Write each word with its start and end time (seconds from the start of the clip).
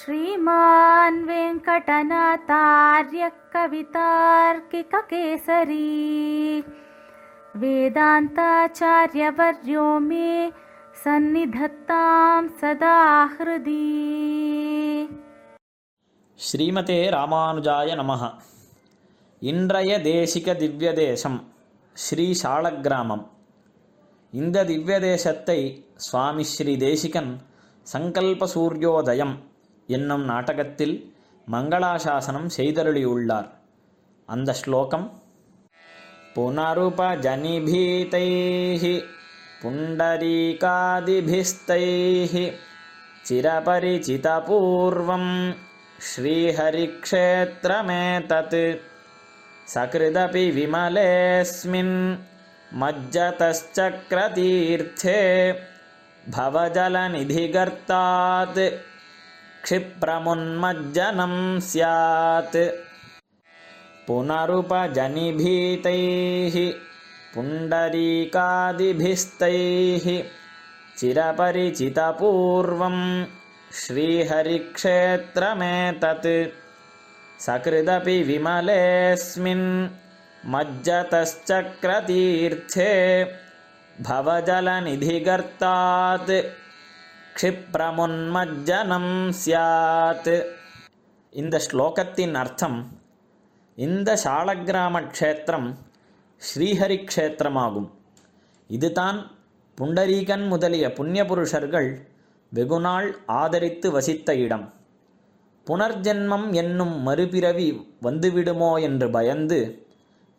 श्रीमान् 0.00 1.20
वेङ्कटनाथार्य 1.28 3.22
कवितार्किककेसरी 3.54 4.72
वेदान्ताचार्यवर्यो 8.58 9.86
मे 10.00 10.28
सन्निधत्तां 11.02 12.42
सदा 12.60 12.96
हृदि 13.34 13.84
ஸ்ரீமதே 16.38 16.98
ராமானுஜாய 17.14 17.88
நமः 18.00 18.22
இன்றைய 19.42 19.92
தேசிக 20.04 20.54
திவ்ய 20.60 20.88
தேசம் 20.98 21.38
ஸ்ரீ 21.96 22.26
சாலக்கிராமம் 22.40 23.24
இந்த 24.32 24.64
திவ்ய 24.70 24.96
தேசத்தை 25.04 25.58
சுவாமி 26.06 26.44
ஸ்ரீ 26.50 26.74
தேசிகன் 26.84 27.30
சங்கல்ப 27.86 28.48
சூரியோதயம் 28.54 29.34
என்னும் 29.88 30.24
நாடகத்தில் 30.24 30.96
மங்களாசாசனம் 31.48 32.50
செய்தருளியுள்ளார் 32.58 33.48
அந்த 34.28 34.52
ஸ்லோகம் 34.62 35.06
पुनरुपजनिभीतैः 36.36 38.82
पुण्डरीकादिभिस्तैः 39.60 40.62
चिरपरिचितपूर्वं 43.26 45.24
श्रीहरिक्षेत्रमेतत् 46.08 48.56
सकृदपि 49.74 50.44
विमलेऽस्मिन् 50.56 51.94
मज्जतश्चक्रतीर्थे 52.80 55.20
भवजलनिधिगर्तात् 56.36 58.60
क्षिप्रमुन्मज्जनं 59.63 61.59
स्यात्। 61.59 62.57
पुनरुपजनिभीतैः 64.07 66.73
पुण्डरीकादिभिस्तैः 67.35 70.23
चिरपरिचितपूर्वं 70.97 72.97
श्रीहरिक्षेत्रमेतत्। 73.73 76.51
सकृदपि 77.41 78.23
विमलेऽस्मिन् 78.23 79.89
मज्जतश्चक्रतीर्थे 80.45 83.25
भवजलनिधिगर्तात् 84.01 86.60
க்ஷிப்ரமுன்மஜ்ஜனம் 87.35 89.13
சியாத் 89.41 90.33
இந்த 91.33 91.55
ஸ்லோகத்தின் 91.67 92.33
அர்த்தம் 92.33 92.79
இந்த 93.77 94.09
சாலக்கிராம 94.23 95.01
க்ஷேத்திரம் 95.15 95.69
ஸ்ரீஹரி 96.41 96.97
க்ஷேத்திரமாகும் 97.11 97.89
இதுதான் 98.69 99.19
புண்டரீகன் 99.77 100.45
முதலிய 100.47 100.87
புண்ணியபுருஷர்கள் 100.97 101.89
வெகுநாள் 102.51 103.09
ஆதரித்து 103.39 103.87
வசித்த 103.91 104.35
இடம். 104.35 104.65
புனர்ஜென்மம் 105.67 106.47
என்னும் 106.53 106.95
மறுபிறவி 107.07 107.67
வந்துவிடுமோ 108.01 108.71
என்று 108.81 109.09
பயந்து 109.09 109.59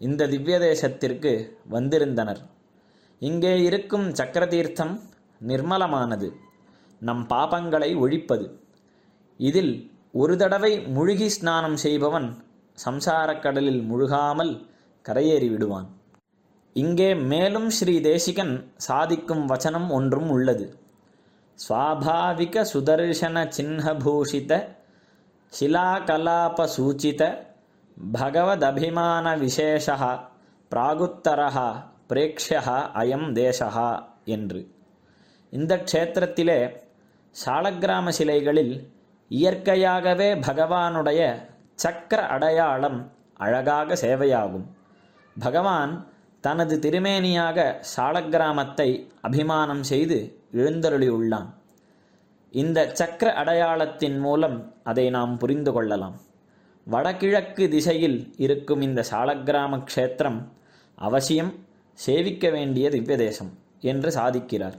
இந்த 0.01 0.27
திவ்ய 0.27 0.57
தேசத்திற்கு 0.59 1.33
வந்திருந்தனர். 1.69 2.41
இங்கே 3.23 3.53
இருக்கும் 3.63 4.07
சக்கரதீர்த்தம் 4.15 4.95
நிர்மலமானது. 5.41 6.29
நம் 7.07 7.25
பாபங்களை 7.31 7.91
ஒழிப்பது. 8.05 8.47
இதில் 9.41 9.73
ஒரு 10.13 10.35
தடவை 10.37 10.73
முழுகி 10.97 11.29
ஸ்நானம் 11.29 11.79
செய்பவன் 11.85 12.29
சம்சாரக் 12.85 13.43
கடலில் 13.45 13.83
முழுகாமல் 13.91 14.53
கரையேறி 15.05 15.49
விடுவான். 15.51 15.89
இங்கே 16.77 17.09
மேலும் 17.33 17.71
ஸ்ரீ 17.71 17.95
தேசிகன் 18.01 18.55
சாதிக்கும் 18.89 19.45
வச்சனம் 19.49 19.89
ஒன்றும் 19.91 20.31
உள்ளது. 20.31 20.67
ஸ்வாபாவிக 21.59 22.65
சுதர்சன 22.73 23.37
சின்னபூஷித 23.57 24.53
சிலாகலாப 25.53 26.67
சூச்சித 26.77 27.23
பகவதபிமான 28.13 29.35
விசேஷா 29.37 30.13
பிராகுத்தரா 30.73 31.67
பிரேக்ஷா 32.11 32.77
அயம் 33.03 33.29
தேசா 33.41 33.89
என்று. 34.37 34.61
இந்த 35.53 35.73
க்ஷேத்திரத்திலே 35.89 36.59
சாலக்கிராம 37.35 38.13
சிலைகளில் 38.19 38.75
இயற்கையாகவே 39.29 40.35
பகவானுடைய 40.35 41.21
சக்கர 41.75 42.27
அடையாளம் 42.27 43.13
அழகாக 43.37 43.95
சேவையாகும். 43.95 44.67
பகவான் 45.39 45.93
தனது 46.41 46.79
திருமேனியாக 46.79 47.59
சாலக்கிராமத்தை 47.97 49.09
அபிமானம் 49.21 49.83
செய்து 49.83 50.19
எழுந்தருளியுள்ளான். 50.53 51.49
இந்த 52.51 52.91
சக்கர 52.93 53.35
அடையாளத்தின் 53.35 54.19
மூலம் 54.19 54.75
அதை 54.85 55.11
நாம் 55.11 55.39
புரிந்து 55.39 55.73
கொள்ளலாம். 55.73 56.17
வடகிழக்கு 56.87 57.69
திசையில் 57.69 58.35
இருக்கும் 58.37 58.81
இந்த 58.81 59.05
சாலக்கிராம 59.11 59.83
க்ஷேத்திரம் 59.95 60.41
அவசியம் 60.95 61.53
சேவிக்க 61.99 62.51
வேண்டிய 62.51 62.89
திவ்யதேசம் 62.91 63.53
என்று 63.81 64.11
சாதிக்கிறார். 64.11 64.79